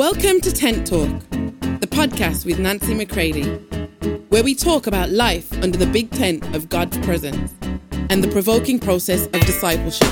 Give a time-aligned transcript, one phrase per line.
[0.00, 3.44] Welcome to Tent Talk, the podcast with Nancy McCready,
[4.30, 7.52] where we talk about life under the big tent of God's presence
[8.08, 10.10] and the provoking process of discipleship.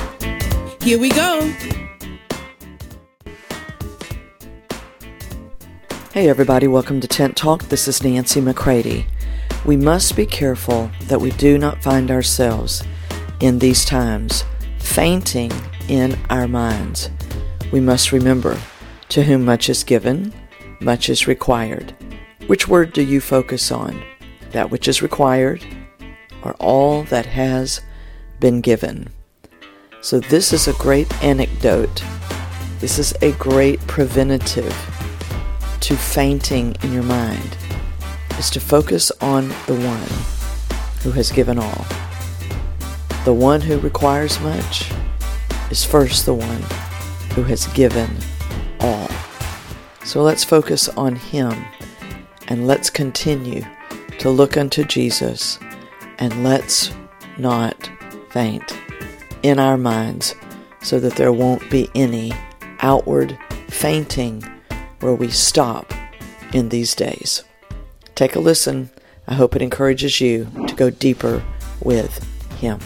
[0.83, 1.51] Here we go.
[6.13, 7.63] Hey, everybody, welcome to Tent Talk.
[7.63, 9.07] This is Nancy McCready.
[9.65, 12.83] We must be careful that we do not find ourselves
[13.39, 14.43] in these times
[14.77, 15.51] fainting
[15.87, 17.09] in our minds.
[17.71, 18.55] We must remember
[19.09, 20.33] to whom much is given,
[20.79, 21.95] much is required.
[22.47, 24.01] Which word do you focus on?
[24.51, 25.65] That which is required
[26.43, 27.81] or all that has
[28.39, 29.09] been given?
[30.01, 32.03] So, this is a great anecdote.
[32.79, 34.73] This is a great preventative
[35.81, 37.57] to fainting in your mind,
[38.37, 40.09] is to focus on the one
[41.01, 41.85] who has given all.
[43.25, 44.91] The one who requires much
[45.69, 46.63] is first the one
[47.33, 48.09] who has given
[48.79, 49.09] all.
[50.03, 51.53] So let's focus on Him
[52.47, 53.63] and let's continue
[54.19, 55.59] to look unto Jesus
[56.17, 56.91] and let's
[57.37, 57.89] not
[58.29, 58.77] faint
[59.43, 60.35] in our minds
[60.81, 62.31] so that there won't be any
[62.81, 63.37] outward
[63.67, 64.41] fainting
[64.99, 65.93] where we stop
[66.53, 67.43] in these days.
[68.15, 68.89] Take a listen.
[69.27, 71.43] I hope it encourages you to go deeper
[71.81, 72.23] with
[72.55, 72.79] Him.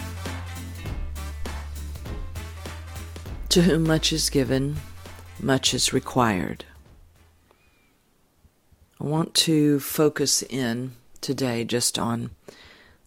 [3.48, 4.76] To whom much is given,
[5.40, 6.64] much is required.
[9.00, 12.30] I want to focus in today just on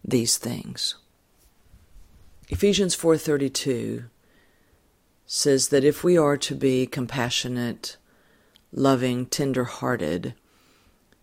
[0.04, 0.94] these things.
[2.48, 4.04] Ephesians 4:32
[5.26, 7.96] says that if we are to be compassionate,
[8.72, 10.34] loving, tender-hearted,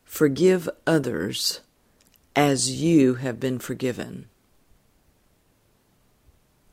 [0.04, 1.62] forgive others
[2.36, 4.30] as you have been forgiven.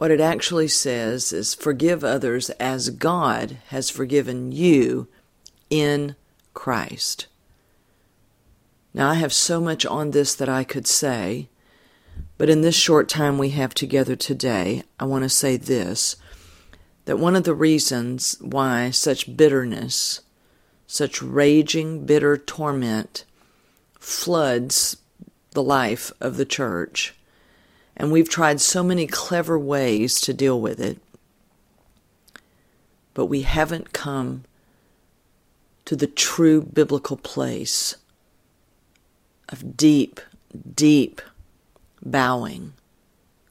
[0.02, 5.06] What it actually says is forgive others as God has forgiven you
[5.70, 6.16] in
[6.54, 7.28] Christ.
[8.92, 11.50] Now, I have so much on this that I could say,
[12.36, 16.16] but in this short time we have together today, I want to say this
[17.04, 20.22] that one of the reasons why such bitterness,
[20.88, 23.24] such raging, bitter torment
[24.00, 24.96] floods
[25.52, 27.14] the life of the church
[27.96, 30.98] and we've tried so many clever ways to deal with it,
[33.14, 34.44] but we haven't come
[35.84, 37.96] to the true biblical place
[39.48, 40.20] of deep,
[40.74, 41.20] deep
[42.02, 42.72] bowing.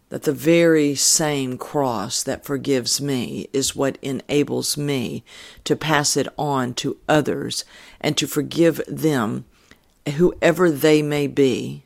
[0.09, 5.23] That the very same cross that forgives me is what enables me
[5.63, 7.63] to pass it on to others
[8.01, 9.45] and to forgive them,
[10.17, 11.83] whoever they may be,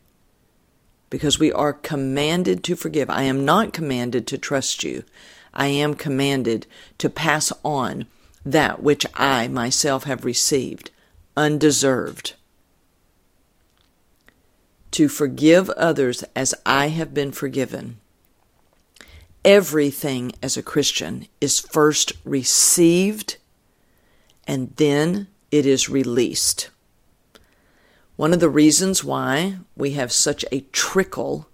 [1.15, 3.09] because we are commanded to forgive.
[3.09, 5.05] I am not commanded to trust you.
[5.53, 6.67] I am commanded
[6.97, 8.07] to pass on
[8.45, 10.91] that which I myself have received
[11.37, 12.33] undeserved.
[14.91, 17.95] To forgive others as I have been forgiven.
[19.45, 23.37] Everything as a Christian is first received
[24.45, 26.71] and then it is released.
[28.15, 31.49] One of the reasons why we have such a trickle,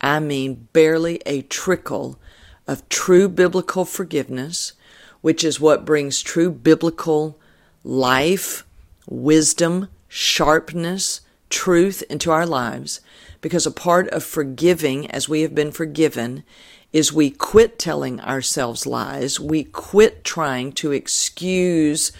[0.00, 2.18] I mean barely a trickle,
[2.68, 4.74] of true biblical forgiveness,
[5.20, 7.36] which is what brings true biblical
[7.82, 8.64] life,
[9.08, 13.00] wisdom, sharpness, truth into our lives.
[13.40, 16.44] Because a part of forgiving, as we have been forgiven,
[16.92, 19.40] is we quit telling ourselves lies.
[19.40, 22.12] We quit trying to excuse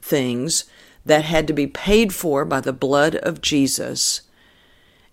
[0.00, 0.64] things
[1.04, 4.22] that had to be paid for by the blood of Jesus.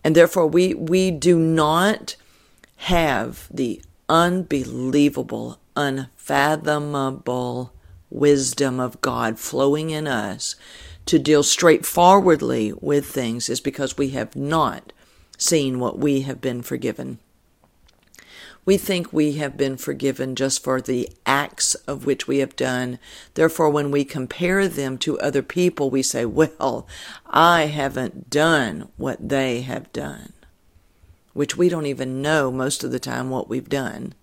[0.03, 2.15] And therefore, we, we do not
[2.77, 7.73] have the unbelievable, unfathomable
[8.09, 10.55] wisdom of God flowing in us
[11.05, 14.91] to deal straightforwardly with things is because we have not
[15.37, 17.19] seen what we have been forgiven.
[18.67, 22.99] We think we have been forgiven just for the acts of which we have done.
[23.33, 26.85] Therefore, when we compare them to other people, we say, well,
[27.25, 30.33] I haven't done what they have done.
[31.31, 34.13] Which we don't even know most of the time what we've done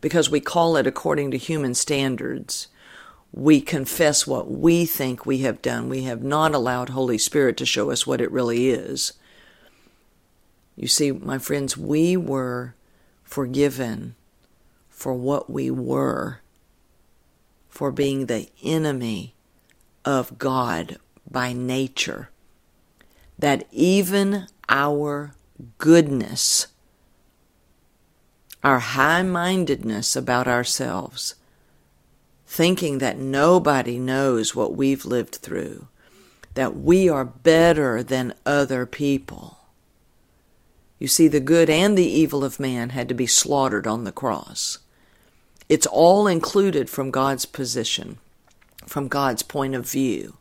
[0.00, 2.68] because we call it according to human standards.
[3.32, 5.90] We confess what we think we have done.
[5.90, 9.12] We have not allowed Holy Spirit to show us what it really is.
[10.74, 12.74] You see, my friends, we were
[13.30, 14.16] forgiven
[14.88, 16.40] for what we were,
[17.68, 19.34] for being the enemy
[20.04, 20.98] of God
[21.30, 22.30] by nature,
[23.38, 25.32] that even our
[25.78, 26.66] goodness,
[28.64, 31.36] our high mindedness about ourselves,
[32.48, 35.86] thinking that nobody knows what we've lived through,
[36.54, 39.59] that we are better than other people.
[41.00, 44.12] You see, the good and the evil of man had to be slaughtered on the
[44.12, 44.78] cross.
[45.66, 48.18] It's all included from God's position,
[48.86, 50.36] from God's point of view,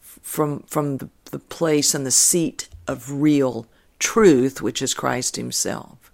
[0.00, 3.66] from, from the, the place and the seat of real
[3.98, 6.12] truth, which is Christ Himself.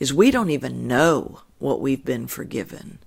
[0.00, 2.98] Is we don't even know what we've been forgiven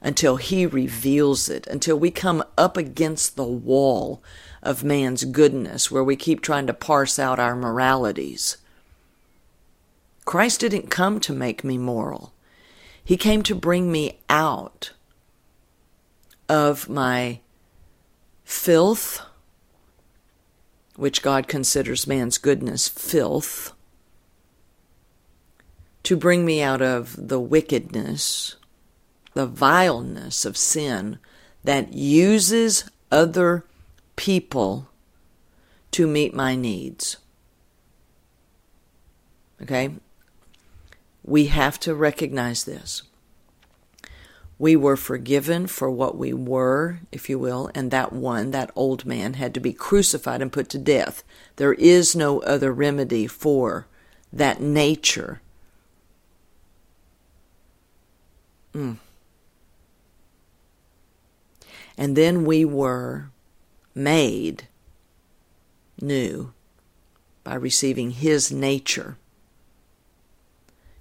[0.00, 4.22] until He reveals it, until we come up against the wall
[4.62, 8.56] of man's goodness where we keep trying to parse out our moralities.
[10.24, 12.32] Christ didn't come to make me moral.
[13.02, 14.92] He came to bring me out
[16.48, 17.40] of my
[18.44, 19.22] filth,
[20.96, 23.72] which God considers man's goodness filth,
[26.02, 28.56] to bring me out of the wickedness
[29.34, 31.18] the vileness of sin
[31.62, 33.64] that uses other
[34.20, 34.86] people
[35.90, 37.16] to meet my needs.
[39.62, 39.94] Okay?
[41.24, 43.02] We have to recognize this.
[44.58, 49.06] We were forgiven for what we were, if you will, and that one, that old
[49.06, 51.24] man, had to be crucified and put to death.
[51.56, 53.86] There is no other remedy for
[54.30, 55.40] that nature.
[58.74, 58.98] Mm.
[61.96, 63.30] And then we were
[63.94, 64.68] made
[66.00, 66.52] new
[67.44, 69.16] by receiving His nature.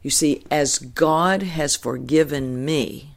[0.02, 3.12] You see, as God has forgiven me,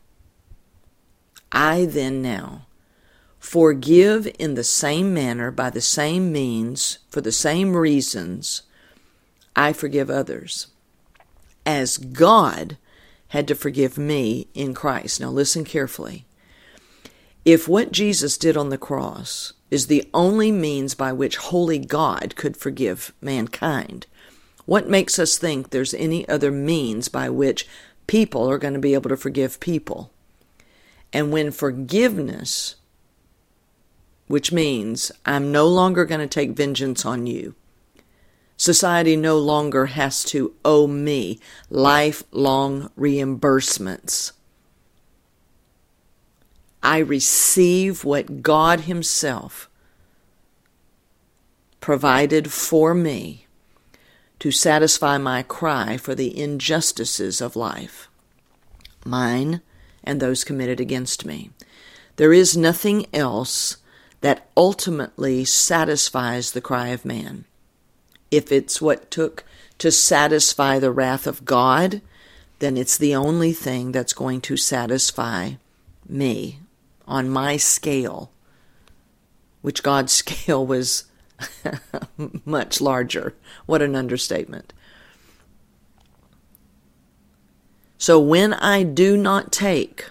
[1.50, 2.66] I then now
[3.38, 8.62] forgive in the same manner, by the same means, for the same reasons,
[9.54, 10.68] I forgive others.
[11.66, 12.78] As God
[13.32, 15.18] had to forgive me in Christ.
[15.18, 16.26] Now listen carefully.
[17.46, 22.36] If what Jesus did on the cross is the only means by which holy God
[22.36, 24.06] could forgive mankind,
[24.66, 27.66] what makes us think there's any other means by which
[28.06, 30.10] people are going to be able to forgive people?
[31.10, 32.74] And when forgiveness,
[34.26, 37.54] which means I'm no longer going to take vengeance on you,
[38.58, 41.40] society no longer has to owe me
[41.70, 44.32] lifelong reimbursements
[46.82, 49.68] I receive what God Himself
[51.80, 53.46] provided for me
[54.38, 58.08] to satisfy my cry for the injustices of life,
[59.04, 59.60] mine
[60.02, 61.50] and those committed against me.
[62.16, 63.76] There is nothing else
[64.20, 67.44] that ultimately satisfies the cry of man.
[68.30, 69.44] If it's what took
[69.78, 72.00] to satisfy the wrath of God,
[72.58, 75.52] then it's the only thing that's going to satisfy
[76.08, 76.61] me
[77.12, 78.32] on my scale,
[79.60, 81.04] which God's scale was
[82.44, 83.34] much larger.
[83.66, 84.72] What an understatement.
[87.98, 90.06] So when I do not take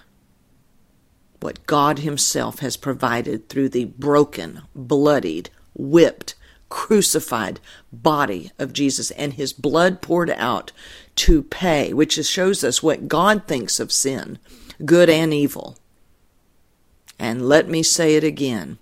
[1.40, 6.34] what God Himself has provided through the broken, bloodied, whipped,
[6.68, 7.60] crucified
[7.92, 10.72] body of Jesus and His blood poured out
[11.16, 14.38] to pay, which shows us what God thinks of sin,
[14.84, 15.76] good and evil.
[17.22, 18.78] And let me say it again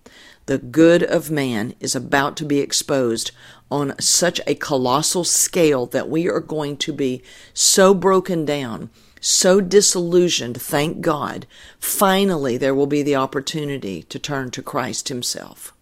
[0.47, 3.33] the good of man is about to be exposed
[3.71, 7.23] on such a colossal scale that we are going to be
[7.53, 8.89] so broken down,
[9.21, 11.47] so disillusioned, thank God.
[11.79, 15.75] Finally, there will be the opportunity to turn to Christ Himself.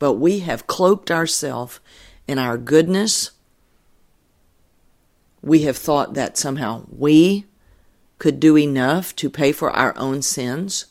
[0.00, 1.78] But we have cloaked ourselves
[2.26, 3.32] in our goodness.
[5.42, 7.44] We have thought that somehow we
[8.18, 10.86] could do enough to pay for our own sins.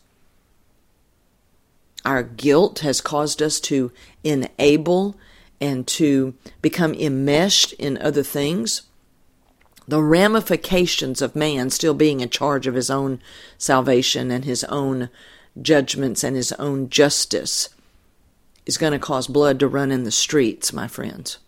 [2.05, 3.91] Our guilt has caused us to
[4.23, 5.15] enable
[5.59, 8.83] and to become enmeshed in other things.
[9.87, 13.19] The ramifications of man still being in charge of his own
[13.57, 15.09] salvation and his own
[15.61, 17.69] judgments and his own justice
[18.65, 21.39] is going to cause blood to run in the streets, my friends.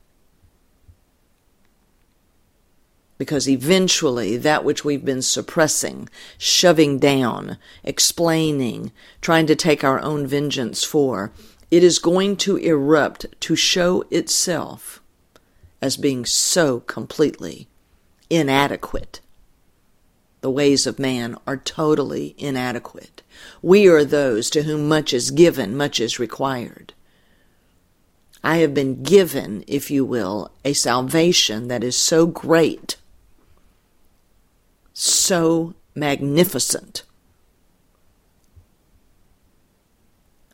[3.22, 6.10] Because eventually that which we've been suppressing,
[6.40, 11.32] shoving down, explaining, trying to take our own vengeance for,
[11.70, 15.04] it is going to erupt to show itself
[15.84, 17.68] as being so completely
[18.32, 19.20] inadequate.
[20.40, 23.22] The ways of man are totally inadequate.
[23.62, 26.96] We are those to whom much is given, much is required.
[28.44, 32.96] I have been given, if you will, a salvation that is so great
[35.02, 37.02] so magnificent,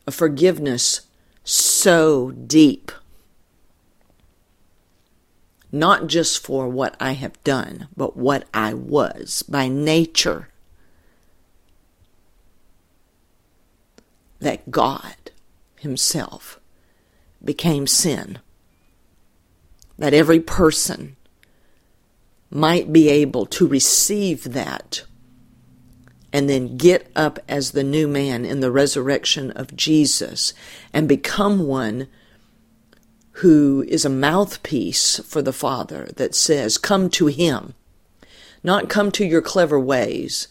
[0.06, 1.02] a forgiveness
[1.44, 2.90] so deep,
[5.70, 10.48] not just for what I have done, but what I was by nature.
[14.38, 15.30] That God
[15.76, 16.58] Himself
[17.44, 18.38] became sin.
[19.98, 21.17] That every person
[22.50, 25.04] might be able to receive that
[26.32, 30.52] and then get up as the new man in the resurrection of Jesus
[30.92, 32.08] and become one
[33.32, 37.74] who is a mouthpiece for the Father that says, Come to Him.
[38.64, 40.48] Not come to your clever ways,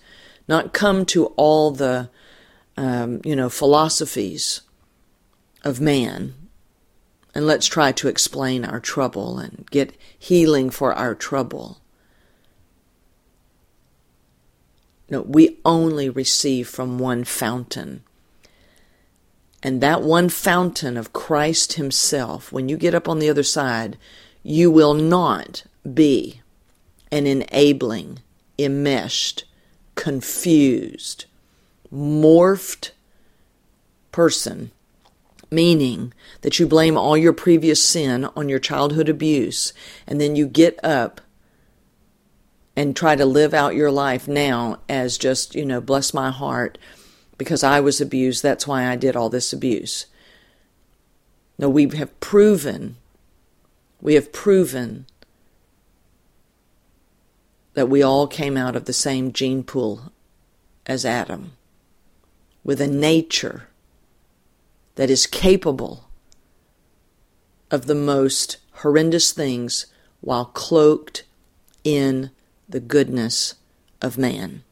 [0.48, 2.10] not come to all the,
[2.77, 4.62] um, you know, philosophies
[5.66, 6.34] of man.
[7.36, 11.82] And let's try to explain our trouble and get healing for our trouble.
[15.10, 18.04] No, we only receive from one fountain.
[19.64, 23.98] And that one fountain of Christ Himself, when you get up on the other side,
[24.44, 26.42] you will not be
[27.12, 28.20] an enabling,
[28.60, 29.46] enmeshed,
[29.96, 31.26] confused,
[31.94, 32.92] morphed
[34.12, 34.72] person,
[35.50, 39.74] meaning that you blame all your previous sin on your childhood abuse,
[40.06, 41.22] and then you get up
[42.77, 46.77] and try to live out your life now as just, you know, bless my heart
[47.36, 48.43] because I was abused.
[48.43, 50.05] That's why I did all this abuse.
[51.57, 52.98] No, we have proven,
[54.00, 55.07] we have proven
[57.74, 60.12] that we all came out of the same gene pool
[60.86, 61.53] as Adam
[62.63, 63.69] with a nature
[64.96, 66.10] that is capable
[67.72, 69.88] of the most horrendous things
[70.22, 71.24] while cloaked
[71.84, 72.29] in
[72.68, 73.56] the goodness
[74.02, 74.64] of man.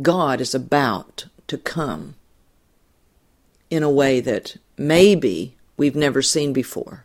[0.00, 2.14] God is about to come
[3.70, 7.04] in a way that maybe we've never seen before.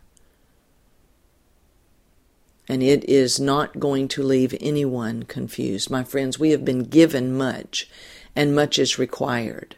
[2.68, 5.90] And it is not going to leave anyone confused.
[5.90, 7.88] My friends, we have been given much,
[8.34, 9.76] and much is required.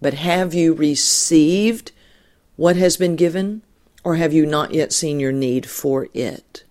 [0.00, 1.92] But have you received
[2.56, 3.62] what has been given,
[4.02, 6.64] or have you not yet seen your need for it?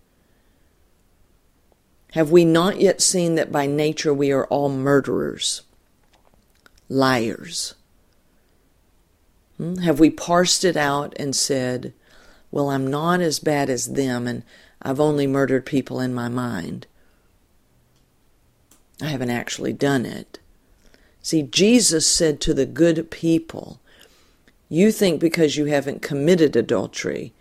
[2.15, 5.63] Have we not yet seen that by nature we are all murderers,
[6.87, 7.75] liars?
[9.57, 9.79] Hmm?
[9.79, 11.91] Have we parsed it out and said,
[12.51, 14.43] well, I'm not as bad as them and
[14.81, 16.87] I've only murdered people in my mind?
[19.01, 20.39] I haven't actually done it.
[21.21, 23.81] See, Jesus said to the good people,
[24.69, 27.33] You think because you haven't committed adultery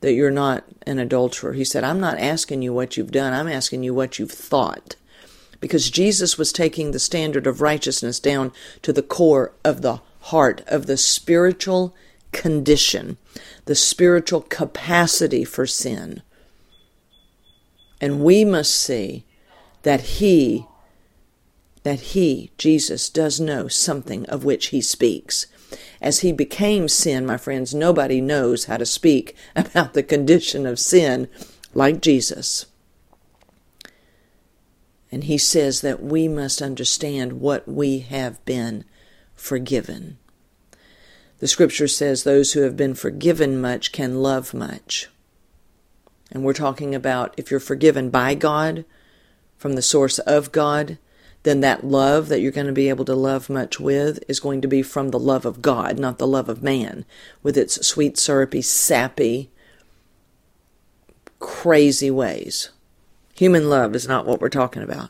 [0.00, 1.52] that you're not an adulterer.
[1.52, 4.96] He said, I'm not asking you what you've done, I'm asking you what you've thought.
[5.60, 8.52] Because Jesus was taking the standard of righteousness down
[8.82, 11.94] to the core of the heart, of the spiritual
[12.32, 13.18] condition,
[13.66, 16.22] the spiritual capacity for sin.
[18.00, 19.24] And we must see
[19.82, 20.66] that He,
[21.82, 25.46] that He, Jesus, does know something of which He speaks.
[26.00, 30.78] As he became sin, my friends, nobody knows how to speak about the condition of
[30.78, 31.28] sin
[31.74, 32.66] like Jesus.
[35.12, 38.84] And he says that we must understand what we have been
[39.34, 40.18] forgiven.
[41.40, 45.08] The scripture says those who have been forgiven much can love much.
[46.30, 48.84] And we're talking about if you're forgiven by God,
[49.56, 50.98] from the source of God,
[51.42, 54.60] then that love that you're going to be able to love much with is going
[54.60, 57.04] to be from the love of God, not the love of man,
[57.42, 59.50] with its sweet, syrupy, sappy,
[61.38, 62.70] crazy ways.
[63.34, 65.08] Human love is not what we're talking about.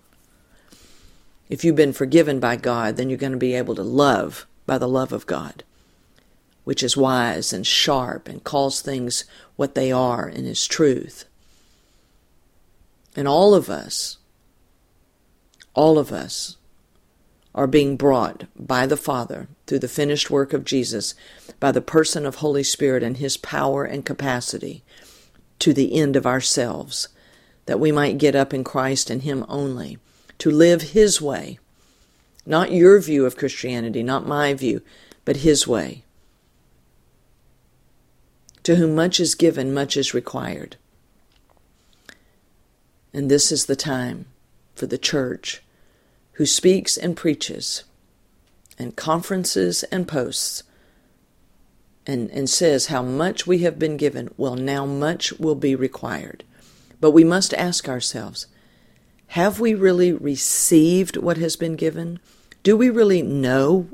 [1.48, 4.78] If you've been forgiven by God, then you're going to be able to love by
[4.78, 5.64] the love of God,
[6.62, 9.24] which is wise and sharp and calls things
[9.56, 11.24] what they are and is truth.
[13.16, 14.18] And all of us,
[15.74, 16.56] all of us
[17.54, 21.14] are being brought by the Father through the finished work of Jesus,
[21.58, 24.82] by the person of Holy Spirit and His power and capacity,
[25.58, 27.08] to the end of ourselves,
[27.66, 29.98] that we might get up in Christ and Him only,
[30.38, 31.58] to live His way.
[32.46, 34.82] Not your view of Christianity, not my view,
[35.24, 36.04] but His way.
[38.62, 40.76] To whom much is given, much is required.
[43.12, 44.26] And this is the time
[44.80, 45.62] for the church
[46.32, 47.84] who speaks and preaches
[48.78, 50.62] and conferences and posts
[52.06, 56.44] and, and says how much we have been given, well, now much will be required.
[56.98, 58.46] But we must ask ourselves,
[59.28, 62.18] Have we really received what has been given?
[62.62, 63.86] Do we really know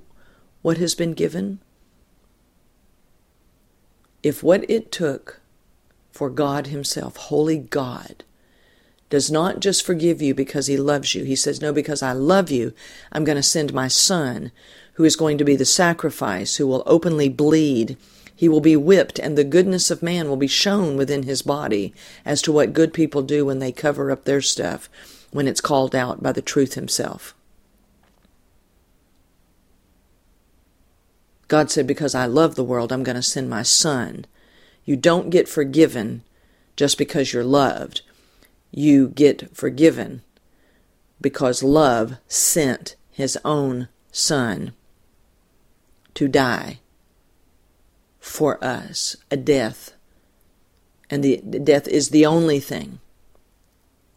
[0.63, 1.59] what has been given?
[4.23, 5.41] If what it took
[6.13, 8.23] for God Himself, Holy God,
[9.09, 12.51] does not just forgive you because He loves you, He says, No, because I love
[12.51, 12.73] you,
[13.13, 14.51] I'm going to send my Son,
[14.95, 17.97] who is going to be the sacrifice, who will openly bleed.
[18.35, 21.95] He will be whipped, and the goodness of man will be shown within his body
[22.25, 24.91] as to what good people do when they cover up their stuff,
[25.31, 27.35] when it's called out by the truth himself.
[31.49, 34.27] God said, Because I love the world, I'm going to send my son.
[34.85, 36.23] You don't get forgiven
[36.77, 38.03] just because you're loved.
[38.79, 40.21] You get forgiven
[41.19, 44.75] because love sent his own son
[46.13, 46.81] to die
[48.21, 49.95] for us, a death.
[51.09, 53.01] And the, death is the only thing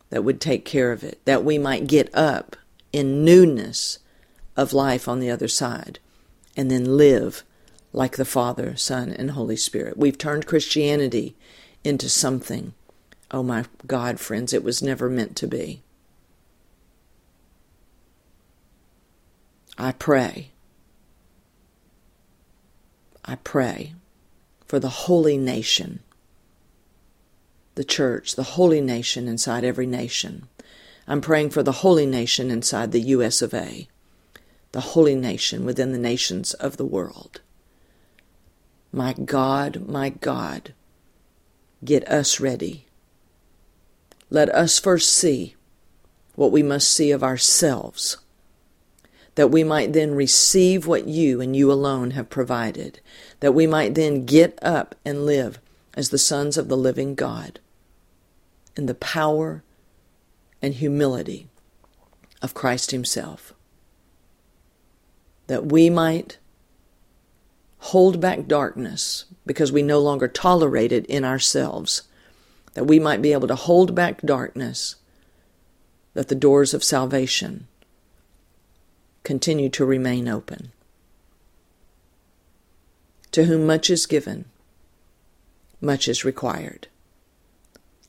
[0.10, 2.58] that would take care of it, that we might get up
[2.92, 4.00] in newness
[4.58, 6.00] of life on the other side
[6.58, 7.44] and then live
[7.94, 9.96] like the Father, Son, and Holy Spirit.
[9.96, 11.38] We've turned Christianity
[11.86, 12.74] into something.
[13.32, 15.82] Oh my God, friends, it was never meant to be.
[19.78, 20.52] I pray.
[23.24, 23.94] I pray
[24.66, 26.00] for the holy nation,
[27.76, 30.48] the church, the holy nation inside every nation.
[31.08, 33.42] I'm praying for the holy nation inside the U.S.
[33.42, 33.88] of A
[34.72, 37.42] the holy nation within the nations of the world.
[38.92, 40.74] My God, my God,
[41.84, 42.86] get us ready.
[44.30, 45.56] Let us first see
[46.36, 48.18] what we must see of ourselves,
[49.36, 53.00] that we might then receive what you and you alone have provided,
[53.40, 55.60] that we might then get up and live
[55.96, 57.60] as the sons of the living God
[58.76, 59.64] in the power
[60.62, 61.48] and humility
[62.42, 63.54] of Christ Himself
[65.50, 66.38] that we might
[67.80, 72.04] hold back darkness because we no longer tolerate it in ourselves,
[72.74, 74.96] that we might be able to hold back darkness,
[76.14, 77.68] that the doors of salvation
[79.24, 80.72] continue to remain open.
[83.32, 84.46] To whom much is given,
[85.80, 86.88] much is required.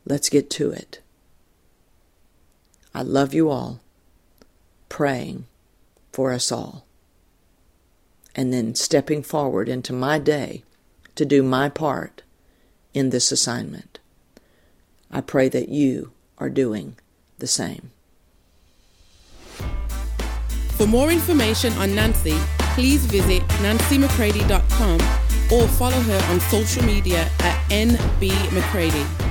[0.06, 1.00] Let's get to it.
[2.94, 3.80] I love you all,
[4.88, 5.46] praying
[6.12, 6.84] for us all
[8.34, 10.62] and then stepping forward into my day
[11.14, 12.22] to do my part
[12.94, 13.98] in this assignment.
[15.10, 16.96] I pray that you are doing
[17.38, 17.90] the same.
[20.76, 22.38] For more information on Nancy,
[22.74, 25.00] please visit nancymccready.com
[25.52, 29.29] or follow her on social media at NB McCready.